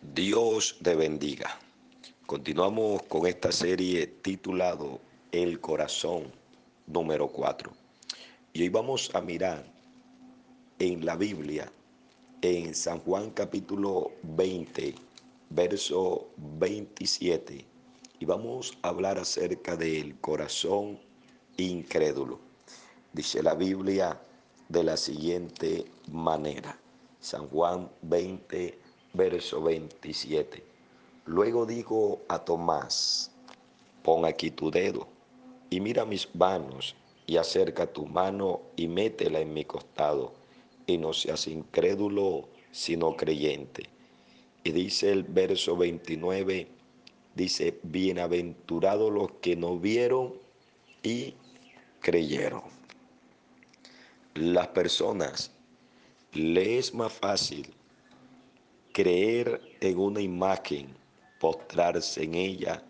[0.00, 1.58] Dios te bendiga.
[2.24, 5.00] Continuamos con esta serie titulado
[5.32, 6.32] El corazón
[6.86, 7.72] número 4.
[8.52, 9.66] Y hoy vamos a mirar
[10.78, 11.72] en la Biblia,
[12.42, 14.94] en San Juan capítulo 20,
[15.50, 17.66] verso 27,
[18.20, 21.00] y vamos a hablar acerca del corazón
[21.56, 22.38] incrédulo.
[23.12, 24.20] Dice la Biblia
[24.68, 26.78] de la siguiente manera.
[27.18, 28.78] San Juan 20,
[29.18, 30.62] verso 27.
[31.26, 33.32] Luego dijo a Tomás,
[34.02, 35.08] pon aquí tu dedo
[35.68, 36.94] y mira mis manos
[37.26, 40.32] y acerca tu mano y métela en mi costado
[40.86, 43.90] y no seas incrédulo sino creyente.
[44.62, 46.68] Y dice el verso 29,
[47.34, 50.34] dice, bienaventurados los que no vieron
[51.02, 51.34] y
[52.00, 52.62] creyeron.
[54.34, 55.50] Las personas
[56.32, 57.74] le es más fácil
[58.98, 60.88] creer en una imagen,
[61.38, 62.82] postrarse en ella,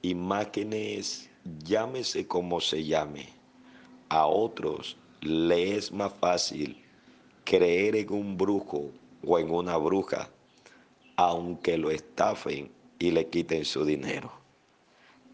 [0.00, 1.28] imágenes,
[1.62, 3.28] llámese como se llame.
[4.08, 6.82] A otros le es más fácil
[7.44, 8.92] creer en un brujo
[9.26, 10.30] o en una bruja,
[11.16, 14.32] aunque lo estafen y le quiten su dinero.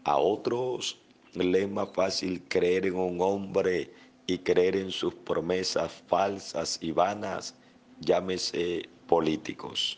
[0.03, 0.99] A otros
[1.31, 3.89] le es más fácil creer en un hombre
[4.27, 7.55] y creer en sus promesas falsas y vanas,
[8.01, 9.97] llámese políticos.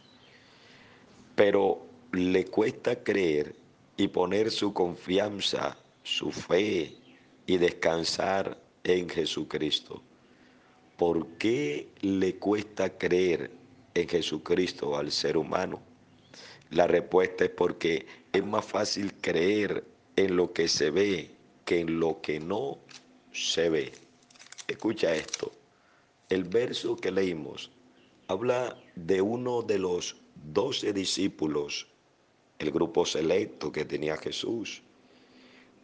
[1.36, 3.56] Pero le cuesta creer
[3.98, 6.96] y poner su confianza, su fe
[7.46, 10.02] y descansar en Jesucristo.
[10.98, 13.52] ¿Por qué le cuesta creer
[13.94, 15.82] en Jesucristo al ser humano?
[16.70, 19.84] La respuesta es porque es más fácil creer
[20.16, 21.32] en lo que se ve
[21.66, 22.78] que en lo que no
[23.32, 23.92] se ve.
[24.68, 25.52] Escucha esto.
[26.30, 27.72] El verso que leímos
[28.28, 31.88] habla de uno de los doce discípulos,
[32.60, 34.82] el grupo selecto que tenía Jesús.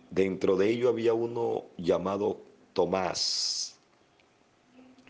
[0.10, 2.42] Dentro de ello había uno llamado
[2.74, 3.78] Tomás.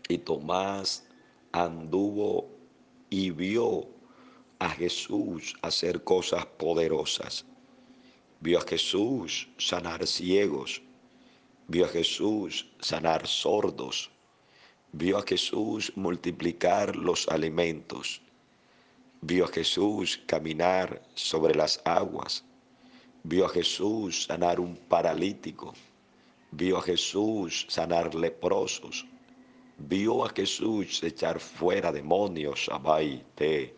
[0.08, 1.06] Y Tomás
[1.52, 2.48] anduvo
[3.10, 3.86] y vio
[4.58, 7.44] a Jesús hacer cosas poderosas.
[8.40, 10.82] Vio a Jesús sanar ciegos
[11.70, 14.10] Vio a Jesús sanar sordos.
[14.92, 18.22] Vio a Jesús multiplicar los alimentos.
[19.20, 22.44] Vio a Jesús caminar sobre las aguas.
[23.24, 25.74] Vio a Jesús sanar un paralítico.
[26.52, 29.06] Vio a Jesús sanar leprosos.
[29.76, 33.74] Vio a Jesús echar fuera demonios, abaite.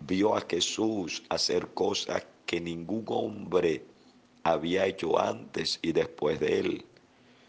[0.00, 3.84] Vio a Jesús hacer cosas que ningún hombre
[4.44, 6.84] había hecho antes y después de él.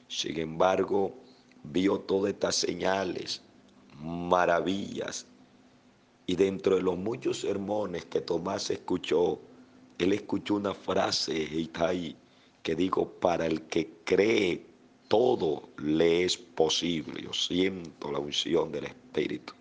[0.07, 1.15] Sin embargo,
[1.63, 3.41] vio todas estas señales,
[3.99, 5.27] maravillas.
[6.31, 9.37] Y dentro de los muchos sermones que Tomás escuchó,
[9.97, 11.45] él escuchó una frase
[12.63, 14.65] que dijo, para el que cree,
[15.09, 17.23] todo le es posible.
[17.23, 19.51] Yo siento la unción del Espíritu.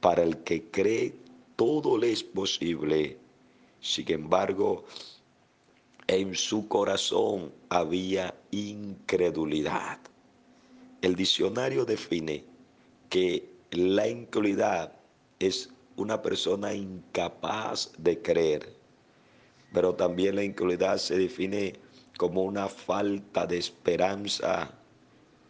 [0.00, 1.14] Para el que cree,
[1.54, 3.18] todo le es posible.
[3.78, 4.86] Sin embargo,
[6.06, 9.98] en su corazón había incredulidad.
[11.02, 12.42] El diccionario define
[13.10, 14.97] que la incredulidad
[15.38, 18.72] es una persona incapaz de creer,
[19.72, 21.74] pero también la incredulidad se define
[22.16, 24.74] como una falta de esperanza,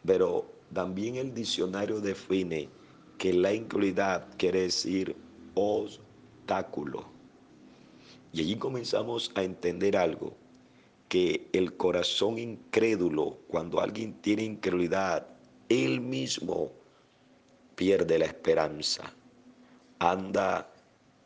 [0.04, 2.68] pero también el diccionario define
[3.16, 5.16] que la incredulidad quiere decir
[5.54, 7.04] obstáculo.
[8.32, 10.36] Y allí comenzamos a entender algo
[11.08, 15.26] que el corazón incrédulo, cuando alguien tiene incredulidad,
[15.68, 16.70] él mismo
[17.74, 19.14] pierde la esperanza,
[19.98, 20.70] anda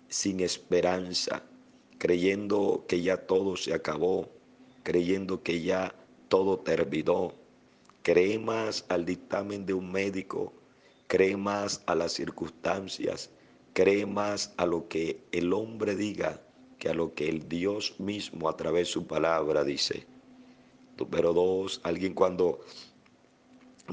[0.08, 1.42] sin esperanza,
[1.98, 4.28] creyendo que ya todo se acabó,
[4.82, 5.94] creyendo que ya
[6.28, 7.32] todo terminó,
[8.02, 10.52] cree más al dictamen de un médico,
[11.06, 13.30] cree más a las circunstancias,
[13.72, 16.40] cree más a lo que el hombre diga
[16.78, 20.06] que a lo que el Dios mismo a través de su palabra dice.
[20.98, 22.60] Número dos, alguien cuando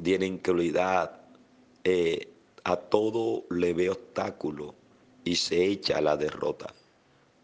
[0.04, 1.22] tiene incredulidad,
[1.84, 2.34] eh,
[2.64, 4.79] a todo le ve obstáculo
[5.30, 6.74] y se echa a la derrota.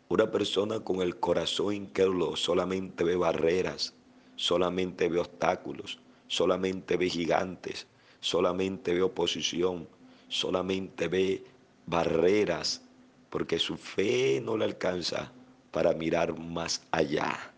[0.09, 3.93] Una persona con el corazón incrédulo solamente ve barreras,
[4.35, 7.85] solamente ve obstáculos, solamente ve gigantes,
[8.21, 9.87] solamente ve oposición,
[10.29, 11.43] solamente ve
[11.85, 12.81] barreras
[13.29, 15.31] porque su fe no le alcanza
[15.69, 17.53] para mirar más allá.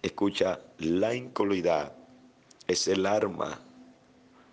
[0.00, 1.92] Escucha, la incredulidad
[2.66, 3.60] es el arma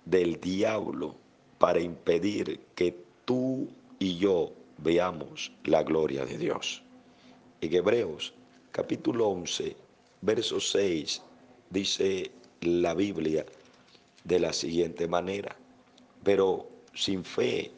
[0.03, 1.15] del diablo
[1.59, 2.93] para impedir que
[3.23, 3.69] tú
[4.03, 6.83] y yo veamos la gloria de Dios.
[7.61, 8.33] En Hebreos
[8.73, 9.77] capítulo 11,
[10.19, 11.21] verso 6,
[11.69, 12.29] dice
[12.59, 13.45] la Biblia
[14.25, 15.55] de la siguiente manera,
[16.21, 17.71] pero sin fe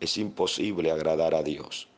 [0.00, 1.88] es imposible agradar a Dios,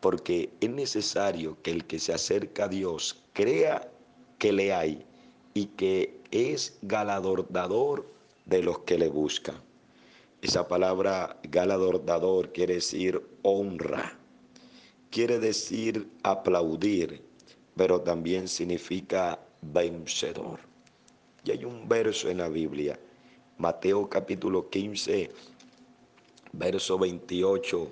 [0.00, 3.88] porque es necesario que el que se acerca a Dios crea
[4.38, 5.06] que le hay
[5.54, 8.04] y que es galardonador
[8.46, 9.62] de los que le buscan.
[10.42, 14.18] Esa palabra galardonador quiere decir honra,
[15.08, 17.22] quiere decir aplaudir,
[17.76, 20.58] pero también significa vencedor.
[21.44, 22.98] Y hay un verso en la Biblia,
[23.58, 25.30] Mateo capítulo 15,
[26.54, 27.88] verso 28.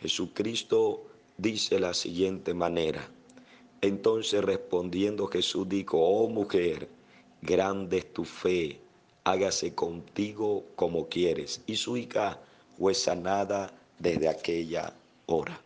[0.00, 1.04] Jesucristo
[1.36, 3.10] dice la siguiente manera.
[3.80, 6.88] Entonces respondiendo Jesús dijo, oh mujer,
[7.42, 8.80] grande es tu fe,
[9.30, 11.60] hágase contigo como quieres.
[11.66, 12.38] Y su hija
[12.78, 14.94] fue sanada desde aquella
[15.26, 15.60] hora.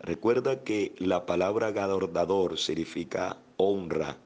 [0.00, 4.16] Recuerda que la palabra galardador significa honra,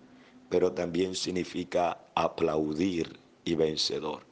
[0.49, 4.23] pero también significa aplaudir y vencedor.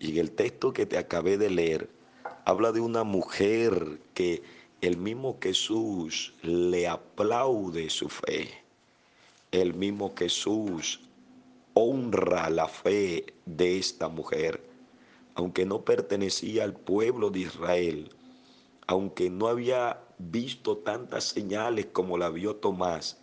[0.00, 1.88] Y en el texto que te acabé de leer,
[2.44, 4.42] habla de una mujer que
[4.80, 8.50] el mismo Jesús le aplaude su fe.
[9.52, 11.00] El mismo Jesús
[11.74, 14.62] honra la fe de esta mujer,
[15.34, 18.10] aunque no pertenecía al pueblo de Israel,
[18.86, 23.22] aunque no había visto tantas señales como la vio Tomás,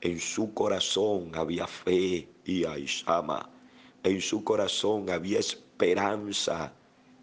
[0.00, 3.50] en su corazón había fe y Aishama,
[4.02, 6.72] en su corazón había esperanza,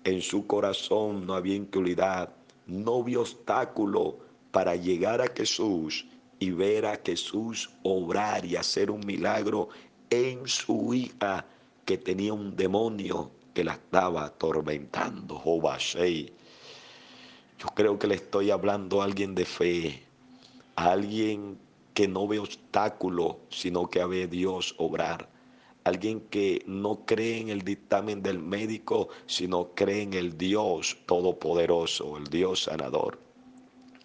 [0.03, 2.33] en su corazón no había incredulidad,
[2.68, 4.19] no había obstáculo
[4.51, 6.06] para llegar a Jesús
[6.39, 9.69] y ver a Jesús obrar y hacer un milagro
[10.09, 11.45] en su hija
[11.86, 15.36] que tenía un demonio que la estaba atormentando.
[15.36, 16.31] Jobashei.
[17.59, 20.04] Yo creo que le estoy hablando a alguien de fe,
[20.75, 21.57] a alguien
[21.94, 25.27] que no ve obstáculo, sino que ve Dios obrar.
[25.83, 32.18] Alguien que no cree en el dictamen del médico, sino cree en el Dios todopoderoso,
[32.18, 33.18] el Dios sanador.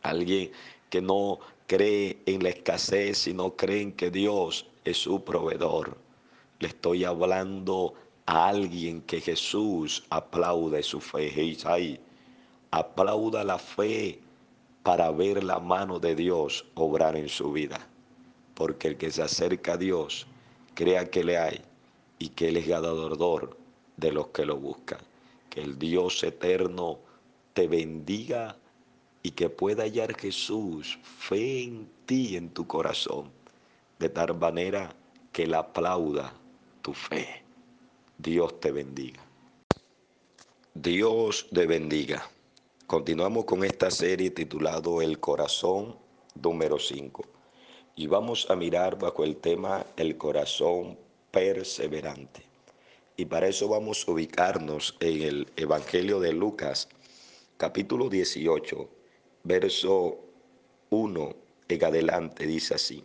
[0.02, 0.50] Alguien
[0.88, 5.96] que no cree en la escasez, sino cree en que Dios es su proveedor.
[6.58, 7.94] Le estoy hablando
[8.26, 11.56] a alguien que Jesús aplaude su fe.
[11.64, 12.00] Ahí,
[12.70, 14.20] aplauda la fe
[14.82, 17.86] para ver la mano de Dios obrar en su vida.
[18.54, 20.26] Porque el que se acerca a Dios,
[20.74, 21.60] crea que le hay
[22.18, 23.56] y que Él es galardonador
[23.96, 24.98] de los que lo buscan.
[25.50, 26.98] Que el Dios eterno
[27.52, 28.56] te bendiga
[29.22, 33.30] y que pueda hallar Jesús fe en ti, en tu corazón,
[34.02, 34.92] de tal manera
[35.30, 36.34] que Él aplauda
[36.82, 37.44] tu fe.
[38.18, 39.22] Dios te bendiga.
[40.74, 42.28] Dios te bendiga.
[42.88, 45.96] Continuamos con esta serie titulado El corazón
[46.34, 47.22] número 5
[47.94, 50.98] y vamos a mirar bajo el tema El corazón
[51.30, 52.42] perseverante.
[53.16, 56.88] Y para eso vamos a ubicarnos en el Evangelio de Lucas,
[57.56, 58.88] capítulo 18,
[59.44, 60.18] verso
[60.90, 61.36] 1
[61.68, 63.04] en adelante, dice así.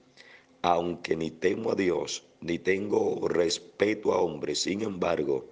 [0.61, 5.49] aunque ni temo a Dios, ni tengo respeto a hombres, sin embargo,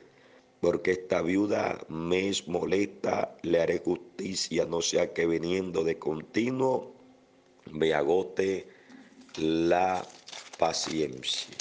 [0.61, 6.93] porque esta viuda me es molesta, le haré justicia, no sea que viniendo de continuo
[7.71, 8.67] me agote
[9.37, 10.05] la
[10.57, 11.55] paciencia.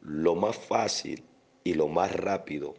[0.00, 1.22] Lo más fácil
[1.64, 2.74] y lo más rápido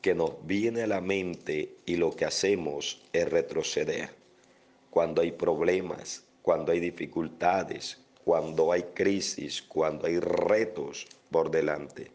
[0.00, 4.14] que nos viene a la mente y lo que hacemos es retroceder.
[4.90, 12.10] Cuando hay problemas, cuando hay dificultades, cuando hay crisis, cuando hay retos por delante.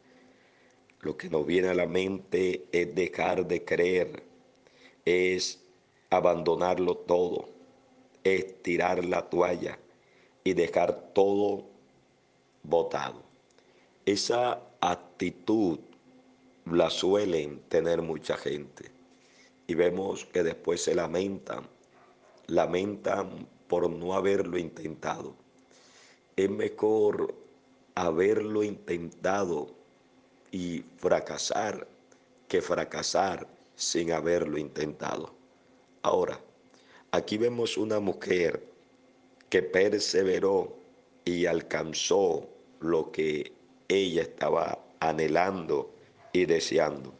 [1.02, 4.24] Lo que nos viene a la mente es dejar de creer,
[5.06, 5.62] es
[6.10, 7.50] abandonarlo todo,
[8.24, 9.80] es tirar la toalla
[10.44, 11.66] y dejar todo
[12.64, 13.22] botado.
[14.06, 15.80] Esa actitud
[16.66, 18.92] la suelen tener mucha gente
[19.68, 21.68] y vemos que después se lamentan,
[22.48, 25.36] lamentan por no haberlo intentado.
[26.40, 27.36] Es mejor
[27.96, 29.76] haberlo intentado
[30.52, 31.88] y fracasar
[32.48, 35.34] que fracasar sin haberlo intentado.
[36.02, 36.40] Ahora,
[37.12, 38.64] Aquí vemos una mujer
[39.50, 40.78] que perseveró
[41.26, 42.48] y alcanzó
[42.82, 43.52] lo que
[43.88, 45.92] ella estaba anhelando
[46.34, 47.12] y deseando.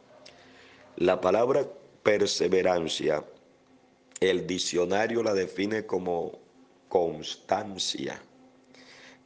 [0.96, 1.66] La palabra
[2.04, 3.24] perseverancia,
[4.20, 6.38] el diccionario la define como
[6.88, 8.22] constancia.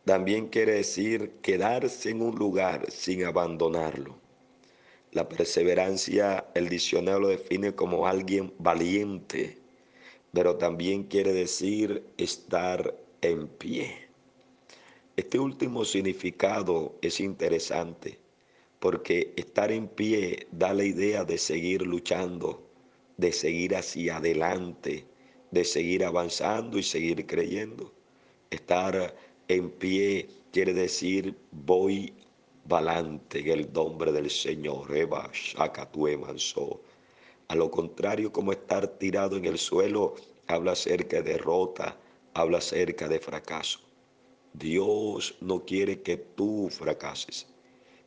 [0.05, 4.19] También quiere decir quedarse en un lugar sin abandonarlo.
[5.13, 9.59] La perseverancia, el diccionario lo define como alguien valiente,
[10.33, 14.09] pero también quiere decir estar en pie.
[15.17, 18.19] Este último significado es interesante
[18.81, 22.69] porque estar en pie da la idea de seguir luchando,
[23.17, 25.07] de seguir hacia adelante,
[25.51, 27.95] de seguir avanzando y seguir creyendo.
[28.51, 29.17] Estar
[29.49, 32.13] en pie quiere decir voy
[32.65, 34.97] valante en el nombre del Señor.
[34.97, 35.31] Eva
[37.49, 40.15] A lo contrario, como estar tirado en el suelo,
[40.47, 41.99] habla acerca de derrota,
[42.33, 43.81] habla acerca de fracaso.
[44.55, 47.47] Dios no quiere que tú fracases.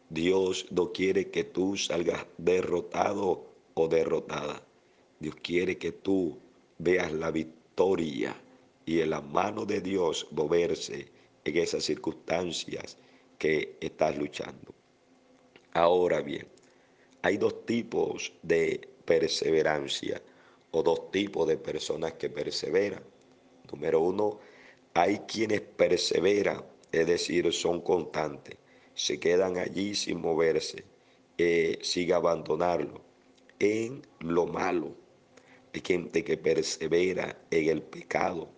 [0.10, 4.64] Dios no quiere que tú salgas derrotado o derrotada.
[5.20, 6.40] Dios quiere que tú
[6.78, 8.42] veas la victoria
[8.86, 11.17] y en la mano de Dios moverse
[11.48, 12.98] en esas circunstancias
[13.38, 14.74] que estás luchando.
[15.74, 16.48] Ahora bien,
[17.22, 20.22] hay dos tipos de perseverancia
[20.72, 23.04] o dos tipos de personas que perseveran.
[23.72, 24.40] Número uno,
[24.94, 28.58] hay quienes perseveran, es decir, son constantes,
[28.94, 30.84] se quedan allí sin moverse,
[31.38, 33.02] eh, sin abandonarlo
[33.60, 34.96] en lo malo.
[35.74, 38.50] Hay gente que persevera en el pecado.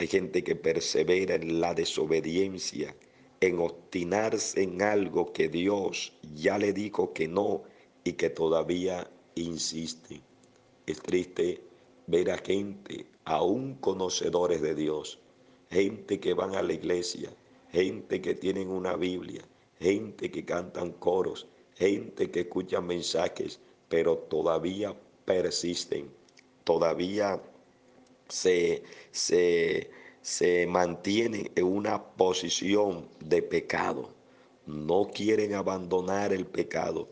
[0.00, 2.94] Hay gente que persevera en la desobediencia,
[3.40, 7.62] en obstinarse en algo que Dios ya le dijo que no
[8.04, 10.20] y que todavía insiste.
[10.86, 11.60] Es triste
[12.06, 15.18] ver a gente, aún conocedores de Dios,
[15.70, 17.30] gente que van a la iglesia,
[17.70, 19.42] gente que tienen una Biblia,
[19.80, 26.08] gente que cantan coros, gente que escucha mensajes, pero todavía persisten,
[26.64, 27.42] todavía
[28.28, 34.10] se, se, se mantienen en una posición de pecado.
[34.66, 37.08] No quieren abandonar el pecado,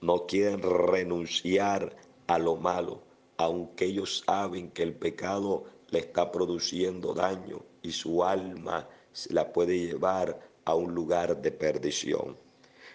[0.00, 1.96] no quieren renunciar
[2.26, 3.02] a lo malo,
[3.36, 9.52] aunque ellos saben que el pecado le está produciendo daño y su alma se la
[9.52, 12.36] puede llevar a un lugar de perdición.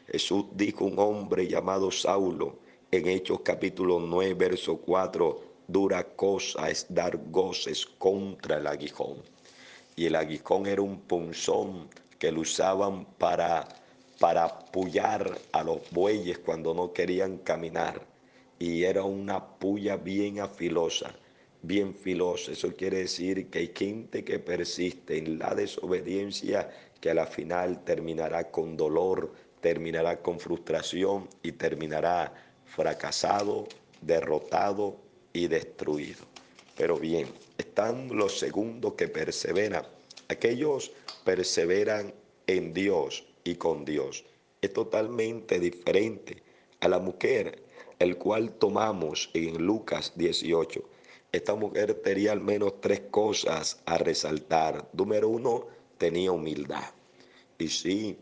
[0.07, 2.59] Jesús dijo un hombre llamado Saulo
[2.91, 9.17] en Hechos capítulo 9, verso 4, dura cosa es dar goces contra el aguijón.
[9.95, 13.67] Y el aguijón era un punzón que lo usaban para,
[14.19, 18.01] para pullar a los bueyes cuando no querían caminar.
[18.59, 21.13] Y era una puya bien afilosa
[21.65, 22.51] bien filoso.
[22.51, 26.69] Eso quiere decir que hay gente que persiste en la desobediencia
[27.01, 32.33] que a la final terminará con dolor, terminará con frustración y terminará
[32.65, 33.67] fracasado,
[34.01, 34.97] derrotado
[35.35, 36.25] y destruido.
[36.75, 37.27] Pero bien,
[37.57, 39.85] están los segundos que perseveran.
[40.29, 40.91] Aquellos
[41.23, 42.13] perseveran
[42.47, 44.25] en Dios y con Dios.
[44.61, 46.41] Es totalmente diferente
[46.79, 47.61] a la mujer,
[47.99, 50.83] el cual tomamos en Lucas 18
[51.35, 54.87] esta mujer tenía al menos tres cosas a resaltar.
[54.93, 56.93] Número uno, tenía humildad.
[57.57, 58.17] Y sí,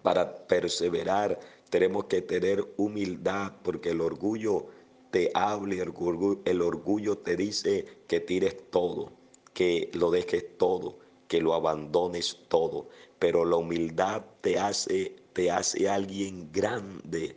[0.00, 1.40] para perseverar
[1.70, 4.66] tenemos que tener humildad porque el orgullo
[5.14, 9.12] te habla el orgullo, el orgullo te dice que tires todo,
[9.52, 12.88] que lo dejes todo, que lo abandones todo.
[13.20, 17.36] Pero la humildad te hace, te hace alguien grande.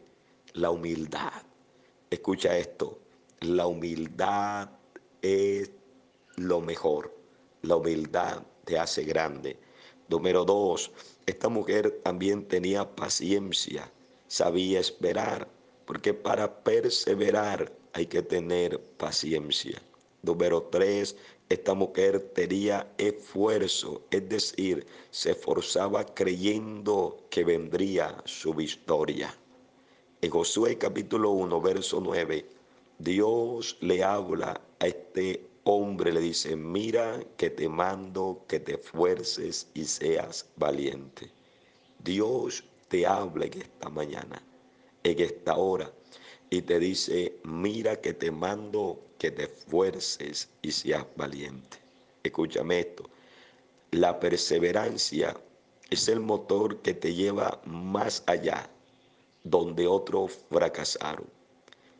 [0.53, 1.43] La humildad.
[2.09, 2.97] Escucha esto
[3.41, 4.71] la humildad
[5.21, 5.69] es
[6.37, 7.15] lo mejor.
[7.61, 9.59] La humildad te hace grande.
[10.09, 10.91] Número dos,
[11.27, 13.91] esta mujer también tenía paciencia,
[14.27, 15.47] sabía esperar,
[15.87, 19.81] porque para perseverar hay que tener paciencia.
[20.21, 21.15] Número tres,
[21.47, 29.33] esta mujer tenía esfuerzo, es decir, se esforzaba creyendo que vendría su victoria.
[30.21, 32.45] En Josué capítulo 1, verso 9,
[32.99, 39.69] Dios le habla a este hombre, le dice, mira que te mando que te esfuerces
[39.73, 41.31] y seas valiente.
[42.03, 44.43] Dios te habla en esta mañana,
[45.11, 45.91] en esta hora,
[46.49, 51.77] y te dice, mira que te mando que te esfuerces y seas valiente.
[52.23, 53.03] Escúchame esto,
[53.91, 55.35] la perseverancia
[55.89, 58.69] es el motor que te lleva más allá,
[59.43, 61.37] donde otros fracasaron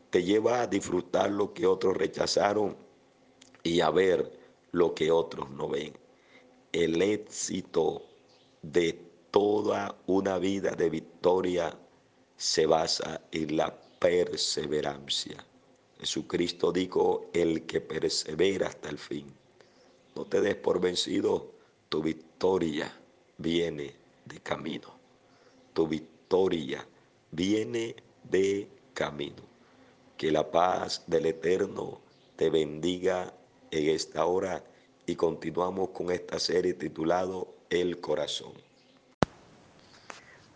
[0.09, 2.75] te lleva a disfrutar lo que otros rechazaron
[3.63, 4.31] y a ver
[4.71, 5.93] lo que otros no ven.
[6.71, 8.03] El éxito
[8.61, 8.99] de
[9.31, 11.77] toda una vida de victoria
[12.37, 15.43] se basa en la perseverancia.
[15.99, 19.33] Jesucristo dijo, el que persevera hasta el fin.
[20.15, 21.51] No te des por vencido,
[21.89, 22.95] tu victoria
[23.37, 24.93] viene de camino.
[25.73, 26.87] Tu victoria
[27.31, 29.43] viene de camino.
[30.15, 32.01] Que la paz del Eterno
[32.35, 33.33] te bendiga
[33.71, 34.63] en esta hora
[35.05, 38.66] y continuamos con esta serie titulado El Corazón.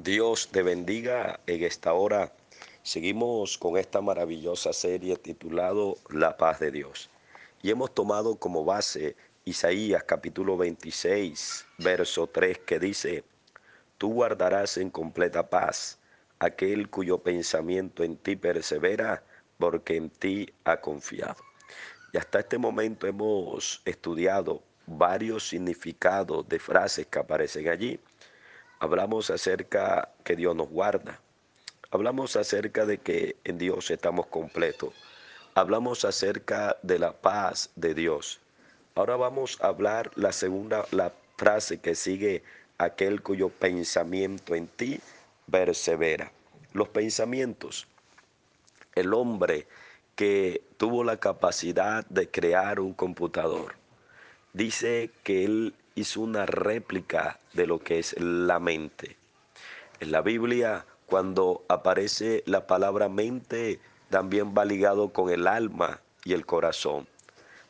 [0.04, 2.34] Dios te bendiga en esta hora.
[2.82, 7.12] Seguimos con esta maravillosa serie titulado La paz de Dios.
[7.62, 9.16] Y hemos tomado como base
[9.46, 13.24] Isaías capítulo 26, verso 3, que dice,
[14.00, 16.00] Tú guardarás en completa paz
[16.40, 19.24] aquel cuyo pensamiento en ti persevera,
[19.60, 21.44] porque en ti ha confiado.
[22.12, 28.00] Y hasta este momento hemos estudiado varios significados de frases que aparecen allí.
[28.82, 31.20] Hablamos acerca que Dios nos guarda.
[31.92, 34.96] Hablamos acerca de que en Dios estamos completos.
[35.54, 38.40] Hablamos acerca de la paz de Dios.
[38.96, 42.42] Ahora vamos a hablar la segunda, la frase que sigue,
[42.80, 45.00] aquel cuyo pensamiento en ti
[45.52, 46.32] persevera.
[46.74, 47.88] Los pensamientos.
[48.96, 49.68] El hombre
[50.16, 53.76] que tuvo la capacidad de crear un computador
[54.54, 59.18] dice que él hizo una réplica de lo que es la mente.
[60.00, 63.80] En la Biblia, cuando aparece la palabra mente,
[64.10, 67.08] también va ligado con el alma y el corazón.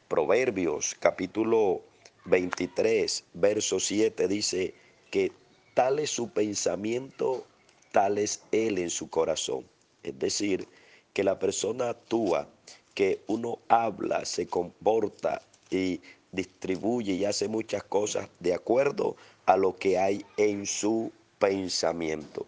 [0.08, 1.82] Proverbios capítulo
[2.25, 4.74] 23, verso 7 dice
[5.10, 5.32] que
[5.74, 7.46] tal es su pensamiento,
[7.92, 9.66] tal es él en su corazón.
[10.04, 10.68] Es decir,
[11.13, 12.48] que la persona actúa,
[12.94, 19.75] que uno habla, se comporta y distribuye y hace muchas cosas de acuerdo a lo
[19.75, 22.46] que hay en su pensamiento.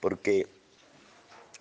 [0.00, 0.46] Porque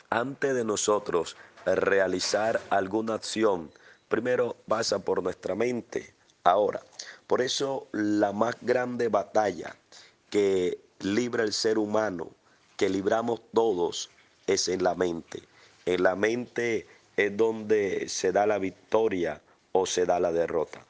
[0.10, 1.36] antes de nosotros
[1.66, 3.72] realizar alguna acción,
[4.08, 6.14] primero pasa por nuestra mente.
[6.44, 6.82] Ahora,
[7.28, 9.76] por eso la más grande batalla
[10.30, 12.30] que libra el ser humano,
[12.78, 14.10] que libramos todos,
[14.48, 15.44] es en la mente.
[15.86, 20.86] En la mente es donde se da la victoria o se da la derrota.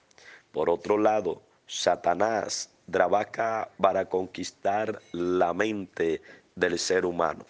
[0.51, 6.21] Por otro lado, Satanás trabaja para conquistar la mente
[6.55, 7.45] del ser humano.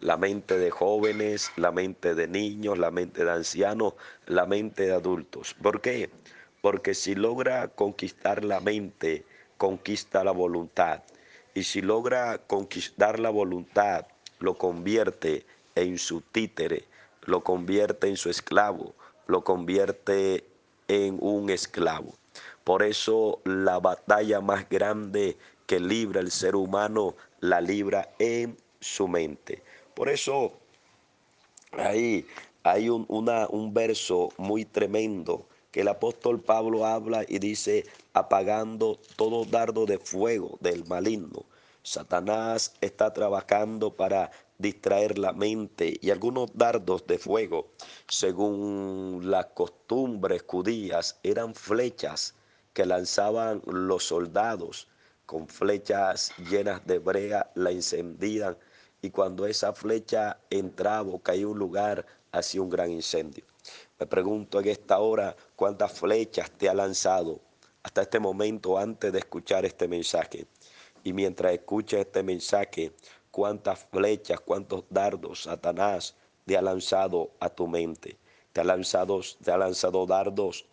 [0.00, 3.94] La mente de jóvenes, la mente de niños, la mente de ancianos,
[4.26, 5.54] la mente de adultos.
[5.62, 6.10] ¿Por qué?
[6.60, 9.24] Porque si logra conquistar la mente,
[9.56, 11.02] conquista la voluntad.
[11.54, 14.06] Y si logra conquistar la voluntad,
[14.40, 16.84] lo convierte en su títere,
[17.22, 18.94] lo convierte en su esclavo,
[19.26, 20.44] lo convierte
[20.88, 22.12] en un esclavo.
[22.64, 29.08] Por eso la batalla más grande que libra el ser humano la libra en su
[29.08, 29.62] mente.
[29.94, 30.52] Por eso
[31.72, 32.26] ahí
[32.62, 39.44] hay un, un verso muy tremendo que el apóstol Pablo habla y dice, apagando todo
[39.44, 41.44] dardo de fuego del maligno.
[41.82, 47.72] Satanás está trabajando para distraer la mente y algunos dardos de fuego,
[48.06, 52.34] según las costumbres judías, eran flechas
[52.72, 54.88] que lanzaban los soldados
[55.26, 58.56] con flechas llenas de brea, la encendían
[59.00, 63.44] y cuando esa flecha entraba o caía un lugar, hacía un gran incendio.
[63.98, 67.40] Me pregunto en esta hora cuántas flechas te ha lanzado
[67.82, 70.46] hasta este momento antes de escuchar este mensaje.
[71.04, 72.92] Y mientras escuchas este mensaje,
[73.30, 76.14] cuántas flechas, cuántos dardos Satanás
[76.46, 78.18] te ha lanzado a tu mente.
[78.52, 80.66] Te ha lanzado, te ha lanzado dardos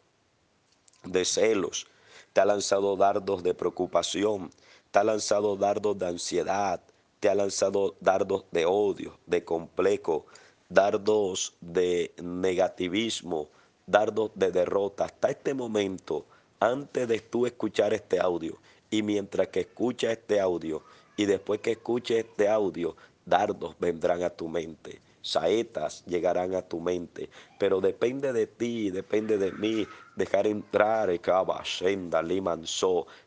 [1.04, 1.88] de celos,
[2.34, 4.52] te ha lanzado dardos de preocupación,
[4.92, 6.82] te ha lanzado dardos de ansiedad,
[7.20, 10.26] te ha lanzado dardos de odio, de complejo,
[10.70, 13.50] dardos de negativismo,
[13.86, 15.06] dardos de derrota.
[15.06, 16.26] Hasta este momento,
[16.60, 18.58] antes de tú escuchar este audio
[18.90, 20.84] y mientras que escuchas este audio
[21.18, 26.79] y después que escuches este audio, dardos vendrán a tu mente saetas llegarán a tu
[26.79, 31.10] mente, pero depende de ti, depende de mí, dejar entrar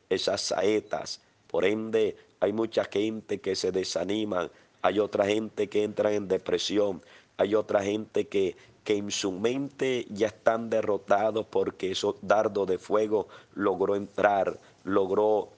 [0.08, 1.20] esas saetas.
[1.46, 4.50] Por ende, hay mucha gente que se desaniman,
[4.82, 7.02] hay otra gente que entra en depresión,
[7.36, 12.78] hay otra gente que, que en su mente ya están derrotados porque esos dardo de
[12.78, 15.50] fuego logró entrar, logró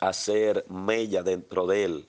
[0.00, 2.08] hacer mella dentro de él.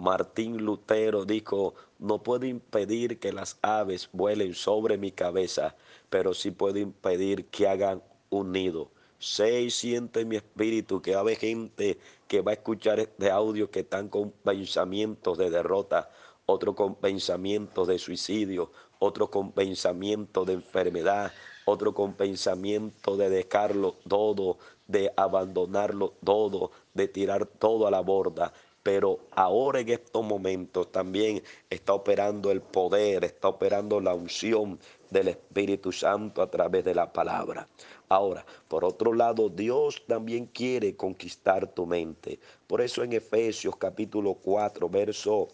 [0.00, 5.74] Martín Lutero dijo, no puedo impedir que las aves vuelen sobre mi cabeza,
[6.08, 8.86] pero sí puedo impedir que hagan unidos.
[9.18, 13.72] Sé y siente en mi espíritu que hay gente que va a escuchar este audio
[13.72, 16.10] que están con pensamientos de derrota,
[16.46, 21.32] otro con pensamientos de suicidio, otro con pensamientos de enfermedad,
[21.64, 28.52] otro con pensamiento de dejarlo todo, de abandonarlo todo, de tirar todo a la borda
[28.88, 35.28] pero ahora en estos momentos también está operando el poder, está operando la unción del
[35.28, 37.68] Espíritu Santo a través de la palabra.
[38.08, 42.38] Ahora, por otro lado, Dios también quiere conquistar tu mente.
[42.66, 45.48] Por eso en Efesios capítulo 4, verso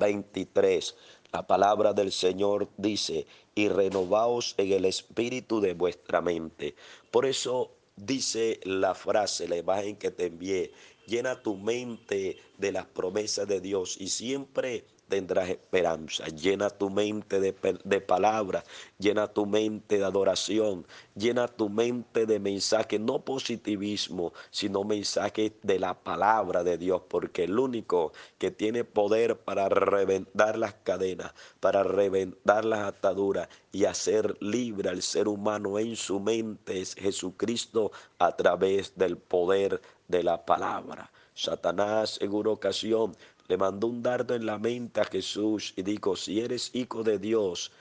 [0.00, 0.96] 23,
[1.32, 6.74] la palabra del Señor dice, y renovaos en el espíritu de vuestra mente.
[7.12, 10.72] Por eso dice la frase, la imagen que te envié,
[11.06, 16.24] llena tu mente de las promesas de Dios y siempre tendrás esperanza.
[16.28, 18.64] Llena tu mente de, de palabra,
[18.98, 25.78] llena tu mente de adoración, llena tu mente de mensaje, no positivismo, sino mensaje de
[25.78, 31.82] la palabra de Dios, porque el único que tiene poder para reventar las cadenas, para
[31.82, 38.36] reventar las ataduras y hacer libre al ser humano en su mente es Jesucristo a
[38.36, 41.10] través del poder de la palabra.
[41.34, 43.16] Satanás en una ocasión
[43.50, 47.18] le mandó un dardo en la mente a Jesús y dijo, si eres hijo de
[47.18, 47.72] Dios,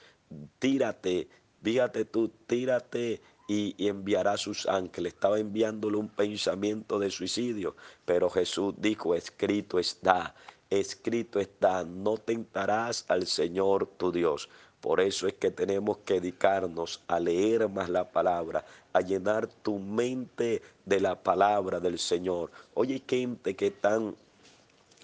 [0.57, 1.29] tírate,
[1.61, 5.13] fíjate tú, tírate y, y, enviará sus ángeles.
[5.13, 10.33] Estaba enviándole un pensamiento de suicidio, pero Jesús dijo, escrito está,
[10.71, 14.49] escrito está, no tentarás al Señor tu Dios.
[14.81, 19.77] Por eso es que tenemos que dedicarnos a leer más la palabra, a llenar tu
[19.77, 22.49] mente de la palabra del Señor.
[22.73, 24.15] Oye, gente que tan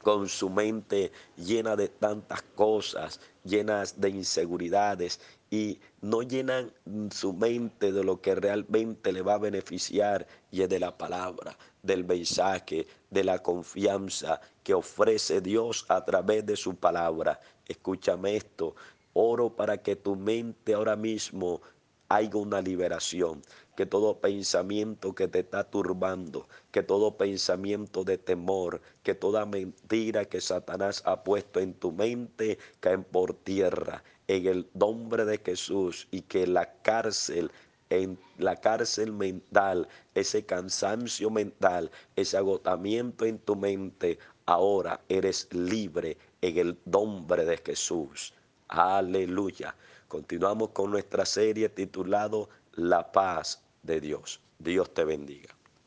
[0.06, 6.72] con su mente llena de tantas cosas, llenas de inseguridades y no llenan
[7.10, 11.58] su mente de lo que realmente le va a beneficiar y es de la palabra,
[11.82, 17.39] del mensaje, de la confianza que ofrece Dios a través de su palabra.
[17.68, 18.76] Escúchame esto,
[19.13, 21.62] oro para que tu mente ahora mismo
[22.10, 23.41] haya una liberación,
[23.76, 30.26] que todo pensamiento que te está turbando, que todo pensamiento de temor, que toda mentira
[30.26, 36.08] que Satanás ha puesto en tu mente caen por tierra en el nombre de Jesús
[36.12, 37.52] y que la cárcel
[37.92, 46.18] en la cárcel mental, ese cansancio mental, ese agotamiento en tu mente, ahora eres libre
[46.42, 48.34] en el nombre de Jesús.
[48.68, 49.76] Aleluya.
[50.08, 54.41] Continuamos con nuestra serie titulado La paz de Dios.
[54.60, 55.55] Dios te bendiga.